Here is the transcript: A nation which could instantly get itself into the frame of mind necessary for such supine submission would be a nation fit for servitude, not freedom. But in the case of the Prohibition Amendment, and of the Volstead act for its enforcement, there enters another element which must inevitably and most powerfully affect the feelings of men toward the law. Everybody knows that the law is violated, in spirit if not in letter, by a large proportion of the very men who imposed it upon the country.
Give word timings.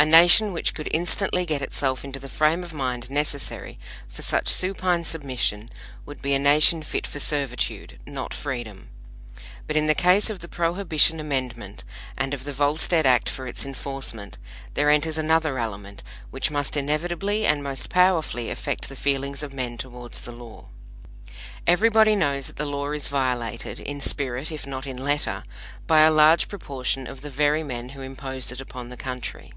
A 0.00 0.04
nation 0.06 0.52
which 0.52 0.74
could 0.74 0.86
instantly 0.92 1.44
get 1.44 1.60
itself 1.60 2.04
into 2.04 2.20
the 2.20 2.28
frame 2.28 2.62
of 2.62 2.72
mind 2.72 3.10
necessary 3.10 3.76
for 4.06 4.22
such 4.22 4.46
supine 4.46 5.02
submission 5.02 5.68
would 6.06 6.22
be 6.22 6.34
a 6.34 6.38
nation 6.38 6.84
fit 6.84 7.04
for 7.04 7.18
servitude, 7.18 7.98
not 8.06 8.32
freedom. 8.32 8.90
But 9.66 9.74
in 9.76 9.88
the 9.88 9.96
case 9.96 10.30
of 10.30 10.38
the 10.38 10.46
Prohibition 10.46 11.18
Amendment, 11.18 11.82
and 12.16 12.32
of 12.32 12.44
the 12.44 12.52
Volstead 12.52 13.06
act 13.06 13.28
for 13.28 13.48
its 13.48 13.64
enforcement, 13.66 14.38
there 14.74 14.88
enters 14.88 15.18
another 15.18 15.58
element 15.58 16.04
which 16.30 16.48
must 16.52 16.76
inevitably 16.76 17.44
and 17.44 17.60
most 17.64 17.88
powerfully 17.90 18.50
affect 18.50 18.88
the 18.88 18.94
feelings 18.94 19.42
of 19.42 19.52
men 19.52 19.76
toward 19.76 20.12
the 20.12 20.30
law. 20.30 20.68
Everybody 21.66 22.14
knows 22.14 22.46
that 22.46 22.54
the 22.56 22.66
law 22.66 22.92
is 22.92 23.08
violated, 23.08 23.80
in 23.80 24.00
spirit 24.00 24.52
if 24.52 24.64
not 24.64 24.86
in 24.86 24.96
letter, 25.04 25.42
by 25.88 26.02
a 26.02 26.12
large 26.12 26.46
proportion 26.46 27.08
of 27.08 27.22
the 27.22 27.30
very 27.30 27.64
men 27.64 27.88
who 27.88 28.00
imposed 28.00 28.52
it 28.52 28.60
upon 28.60 28.90
the 28.90 28.96
country. 28.96 29.52